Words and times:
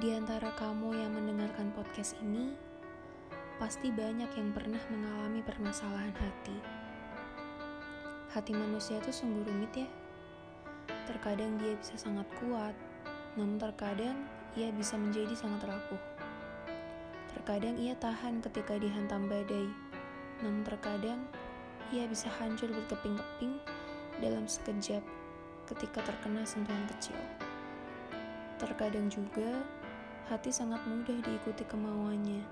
Di 0.00 0.16
antara 0.16 0.48
kamu 0.56 0.96
yang 0.96 1.12
mendengarkan 1.12 1.76
podcast 1.76 2.16
ini, 2.24 2.56
pasti 3.60 3.92
banyak 3.92 4.32
yang 4.32 4.48
pernah 4.56 4.80
mengalami 4.88 5.44
permasalahan 5.44 6.16
hati. 6.16 6.56
Hati 8.32 8.56
manusia 8.56 8.96
itu 8.96 9.12
sungguh 9.12 9.44
rumit 9.44 9.84
ya. 9.84 9.88
Terkadang 11.04 11.60
dia 11.60 11.76
bisa 11.76 12.00
sangat 12.00 12.24
kuat, 12.40 12.72
namun 13.36 13.60
terkadang 13.60 14.16
ia 14.56 14.72
bisa 14.72 14.96
menjadi 14.96 15.36
sangat 15.36 15.68
rapuh. 15.68 16.00
Terkadang 17.36 17.76
ia 17.76 17.92
tahan 18.00 18.40
ketika 18.40 18.80
dihantam 18.80 19.28
badai, 19.28 19.68
namun 20.40 20.64
terkadang 20.64 21.20
ia 21.92 22.08
bisa 22.08 22.32
hancur 22.40 22.72
berkeping-keping 22.72 23.60
dalam 24.24 24.48
sekejap 24.48 25.04
ketika 25.68 26.00
terkena 26.08 26.40
sentuhan 26.48 26.88
kecil. 26.88 27.20
Terkadang 28.56 29.12
juga 29.12 29.60
hati 30.30 30.54
sangat 30.54 30.78
mudah 30.86 31.18
diikuti 31.26 31.66
kemauannya. 31.66 32.46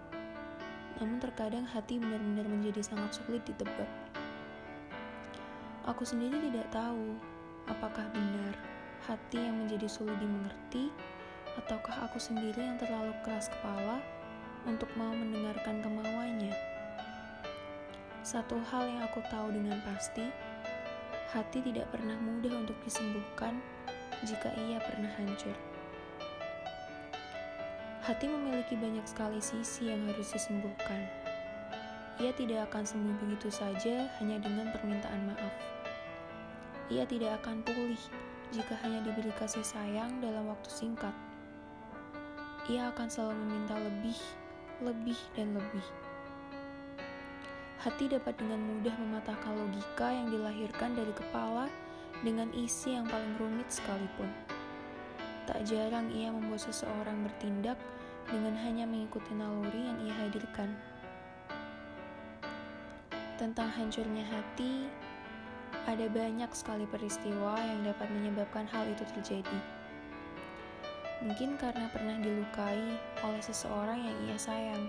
Namun 0.98 1.22
terkadang 1.22 1.62
hati 1.62 2.02
benar-benar 2.02 2.42
menjadi 2.50 2.82
sangat 2.82 3.22
sulit 3.22 3.38
ditebak. 3.46 3.86
Aku 5.86 6.02
sendiri 6.02 6.42
tidak 6.50 6.66
tahu 6.74 7.14
apakah 7.70 8.02
benar 8.10 8.58
hati 9.06 9.38
yang 9.38 9.62
menjadi 9.62 9.86
sulit 9.86 10.18
dimengerti 10.18 10.90
ataukah 11.54 12.10
aku 12.10 12.18
sendiri 12.18 12.58
yang 12.58 12.82
terlalu 12.82 13.14
keras 13.22 13.46
kepala 13.46 14.02
untuk 14.66 14.90
mau 14.98 15.14
mendengarkan 15.14 15.78
kemauannya. 15.78 16.50
Satu 18.26 18.58
hal 18.74 18.90
yang 18.90 19.06
aku 19.06 19.22
tahu 19.30 19.54
dengan 19.54 19.78
pasti, 19.86 20.26
hati 21.30 21.62
tidak 21.62 21.86
pernah 21.94 22.18
mudah 22.18 22.58
untuk 22.58 22.74
disembuhkan 22.82 23.62
jika 24.26 24.50
ia 24.66 24.82
pernah 24.82 25.14
hancur. 25.14 25.54
Hati 28.08 28.24
memiliki 28.24 28.72
banyak 28.72 29.04
sekali 29.04 29.36
sisi 29.36 29.92
yang 29.92 30.08
harus 30.08 30.32
disembuhkan. 30.32 31.04
Ia 32.16 32.32
tidak 32.32 32.72
akan 32.72 32.88
sembuh 32.88 33.20
begitu 33.20 33.52
saja 33.52 34.08
hanya 34.16 34.40
dengan 34.40 34.72
permintaan 34.72 35.28
maaf. 35.28 35.52
Ia 36.88 37.04
tidak 37.04 37.36
akan 37.44 37.60
pulih 37.68 38.00
jika 38.48 38.80
hanya 38.80 39.04
diberi 39.04 39.28
kasih 39.36 39.60
sayang 39.60 40.24
dalam 40.24 40.48
waktu 40.48 40.72
singkat. 40.72 41.12
Ia 42.72 42.88
akan 42.96 43.12
selalu 43.12 43.44
meminta 43.44 43.76
lebih, 43.76 44.16
lebih, 44.80 45.20
dan 45.36 45.52
lebih. 45.52 45.84
Hati 47.84 48.08
dapat 48.08 48.41
dengan 48.41 48.72
mudah 48.72 48.97
mematahkan 49.04 49.52
logika 49.52 50.08
yang 50.08 50.32
dilahirkan 50.32 50.97
dari 50.97 51.12
kepala 51.12 51.68
dengan 52.24 52.48
isi 52.56 52.97
yang 52.97 53.04
paling 53.04 53.36
rumit 53.36 53.68
sekalipun. 53.68 54.32
Tak 55.44 55.60
jarang 55.68 56.08
ia 56.16 56.32
membuat 56.32 56.64
seseorang 56.64 57.20
bertindak 57.20 57.76
dengan 58.28 58.55
hanya 58.61 58.84
mengikuti 58.84 59.33
naluri 59.33 59.89
yang 59.89 59.99
ia 60.05 60.15
hadirkan. 60.21 60.77
Tentang 63.41 63.72
hancurnya 63.72 64.27
hati, 64.28 64.91
ada 65.89 66.05
banyak 66.12 66.50
sekali 66.53 66.84
peristiwa 66.84 67.56
yang 67.56 67.89
dapat 67.89 68.09
menyebabkan 68.12 68.69
hal 68.69 68.84
itu 68.89 69.05
terjadi. 69.16 69.59
Mungkin 71.25 71.59
karena 71.59 71.91
pernah 71.91 72.15
dilukai 72.21 72.94
oleh 73.27 73.43
seseorang 73.43 73.99
yang 73.99 74.16
ia 74.28 74.39
sayang, 74.39 74.87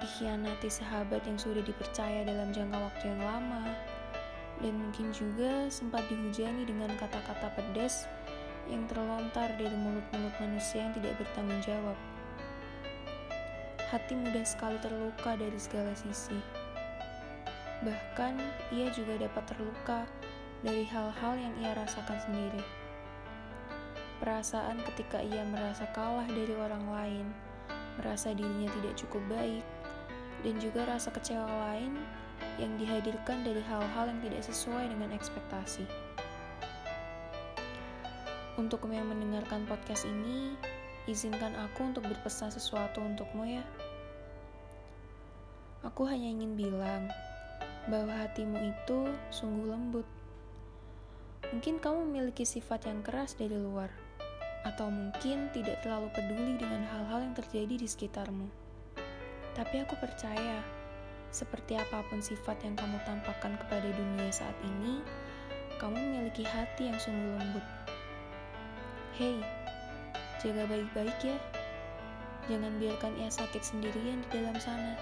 dikhianati 0.00 0.72
sahabat 0.72 1.20
yang 1.28 1.36
sudah 1.36 1.60
dipercaya 1.60 2.24
dalam 2.24 2.48
jangka 2.54 2.78
waktu 2.80 3.04
yang 3.12 3.20
lama, 3.20 3.64
dan 4.60 4.76
mungkin 4.76 5.12
juga 5.12 5.68
sempat 5.68 6.04
dihujani 6.08 6.64
dengan 6.64 6.92
kata-kata 6.96 7.52
pedas 7.56 8.08
yang 8.70 8.86
terlontar 8.86 9.50
dari 9.58 9.74
mulut-mulut 9.74 10.34
manusia 10.38 10.86
yang 10.86 10.94
tidak 10.94 11.18
bertanggung 11.18 11.60
jawab. 11.66 11.98
Hati 13.90 14.14
mudah 14.14 14.46
sekali 14.46 14.78
terluka 14.78 15.34
dari 15.34 15.58
segala 15.58 15.90
sisi. 15.98 16.38
Bahkan, 17.82 18.38
ia 18.70 18.86
juga 18.94 19.18
dapat 19.18 19.44
terluka 19.50 20.06
dari 20.62 20.86
hal-hal 20.86 21.34
yang 21.34 21.54
ia 21.58 21.74
rasakan 21.74 22.18
sendiri. 22.22 22.62
Perasaan 24.22 24.78
ketika 24.94 25.18
ia 25.18 25.42
merasa 25.48 25.88
kalah 25.96 26.28
dari 26.28 26.54
orang 26.54 26.84
lain, 26.86 27.26
merasa 27.98 28.30
dirinya 28.36 28.68
tidak 28.78 28.94
cukup 29.00 29.24
baik, 29.32 29.64
dan 30.46 30.54
juga 30.60 30.84
rasa 30.86 31.08
kecewa 31.10 31.48
lain 31.72 31.96
yang 32.60 32.72
dihadirkan 32.76 33.40
dari 33.44 33.64
hal-hal 33.64 34.12
yang 34.12 34.20
tidak 34.20 34.44
sesuai 34.44 34.92
dengan 34.92 35.10
ekspektasi. 35.16 36.09
Untuk 38.58 38.82
yang 38.90 39.06
mendengarkan 39.06 39.62
podcast 39.70 40.08
ini, 40.08 40.58
izinkan 41.06 41.54
aku 41.54 41.94
untuk 41.94 42.02
berpesan 42.02 42.50
sesuatu 42.50 42.98
untukmu 42.98 43.46
ya. 43.46 43.62
Aku 45.86 46.02
hanya 46.10 46.26
ingin 46.26 46.58
bilang 46.58 47.06
bahwa 47.86 48.10
hatimu 48.10 48.58
itu 48.58 49.10
sungguh 49.30 49.70
lembut. 49.70 50.06
Mungkin 51.54 51.78
kamu 51.78 52.10
memiliki 52.10 52.42
sifat 52.42 52.90
yang 52.90 53.00
keras 53.06 53.38
dari 53.38 53.54
luar, 53.54 53.88
atau 54.66 54.92
mungkin 54.92 55.48
tidak 55.56 55.80
terlalu 55.80 56.12
peduli 56.12 56.60
dengan 56.60 56.84
hal-hal 56.84 57.24
yang 57.30 57.34
terjadi 57.34 57.74
di 57.80 57.88
sekitarmu. 57.88 58.46
Tapi 59.56 59.82
aku 59.82 59.96
percaya, 59.96 60.60
seperti 61.32 61.80
apa 61.80 62.04
pun 62.06 62.20
sifat 62.20 62.60
yang 62.62 62.76
kamu 62.76 63.00
tampakkan 63.08 63.56
kepada 63.56 63.88
dunia 63.88 64.28
saat 64.30 64.54
ini, 64.62 65.00
kamu 65.80 65.96
memiliki 65.96 66.44
hati 66.44 66.92
yang 66.92 66.98
sungguh 67.00 67.40
lembut. 67.40 67.79
Hei, 69.20 69.36
jaga 70.40 70.64
baik-baik 70.64 71.12
ya. 71.20 71.36
Jangan 72.48 72.72
biarkan 72.80 73.12
ia 73.20 73.28
sakit 73.28 73.60
sendirian 73.60 74.24
di 74.24 74.28
dalam 74.32 74.56
sana. 74.56 74.96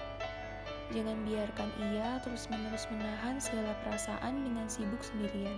Jangan 0.91 1.23
biarkan 1.23 1.71
ia 1.79 2.19
terus-menerus 2.27 2.83
menahan 2.91 3.39
segala 3.39 3.71
perasaan 3.79 4.43
dengan 4.43 4.67
sibuk 4.67 4.99
sendirian. 4.99 5.55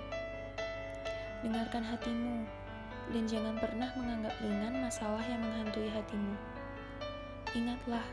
Dengarkan 1.41 1.81
hatimu, 1.81 2.45
dan 3.09 3.25
jangan 3.25 3.57
pernah 3.57 3.89
menganggap 3.97 4.37
ringan 4.45 4.77
masalah 4.77 5.25
yang 5.25 5.41
menghantui 5.41 5.89
hatimu. 5.89 6.37
Ingatlah, 7.57 8.05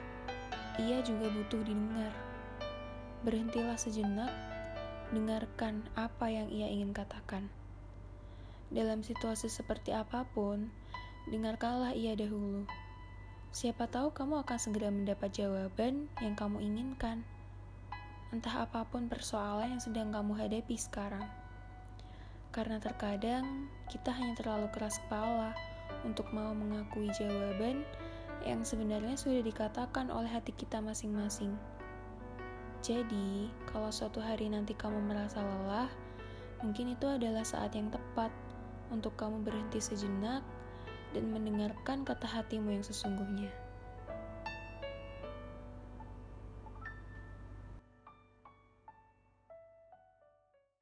ia 0.81 1.04
juga 1.04 1.28
butuh 1.28 1.60
didengar. 1.60 2.16
Berhentilah 3.20 3.76
sejenak, 3.76 4.32
dengarkan 5.12 5.84
apa 5.92 6.32
yang 6.32 6.48
ia 6.48 6.72
ingin 6.72 6.97
katakan. 6.97 7.53
Dalam 8.69 9.01
situasi 9.01 9.49
seperti 9.49 9.97
apa 9.97 10.29
pun, 10.29 10.69
dengarkanlah 11.32 11.97
ia 11.97 12.12
dahulu. 12.12 12.69
Siapa 13.49 13.88
tahu 13.88 14.12
kamu 14.12 14.44
akan 14.44 14.59
segera 14.61 14.93
mendapat 14.93 15.32
jawaban 15.32 16.12
yang 16.20 16.37
kamu 16.37 16.61
inginkan. 16.61 17.25
Entah 18.29 18.69
apa 18.69 18.85
pun 18.85 19.09
persoalan 19.09 19.73
yang 19.73 19.81
sedang 19.81 20.12
kamu 20.12 20.37
hadapi 20.37 20.76
sekarang. 20.76 21.25
Karena 22.53 22.76
terkadang 22.76 23.73
kita 23.88 24.12
hanya 24.12 24.37
terlalu 24.37 24.69
keras 24.69 25.00
kepala 25.00 25.56
untuk 26.05 26.29
mau 26.37 26.53
mengakui 26.53 27.09
jawaban 27.17 27.88
yang 28.44 28.61
sebenarnya 28.69 29.17
sudah 29.17 29.41
dikatakan 29.41 30.12
oleh 30.12 30.29
hati 30.29 30.53
kita 30.53 30.85
masing-masing. 30.85 31.56
Jadi, 32.85 33.49
kalau 33.67 33.88
suatu 33.88 34.21
hari 34.21 34.53
nanti 34.53 34.76
kamu 34.76 35.03
merasa 35.03 35.41
lelah, 35.43 35.91
mungkin 36.62 36.94
itu 36.94 37.09
adalah 37.09 37.43
saat 37.43 37.75
yang 37.75 37.91
tepat 37.91 38.31
untuk 38.88 39.14
kamu 39.17 39.44
berhenti 39.44 39.81
sejenak 39.81 40.40
dan 41.12 41.25
mendengarkan 41.32 42.05
kata 42.05 42.25
hatimu 42.29 42.75
yang 42.75 42.85
sesungguhnya. 42.85 43.49